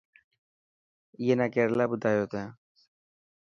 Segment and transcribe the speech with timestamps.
[1.21, 2.47] اي نا ڪير يلا ٻڌايو تين.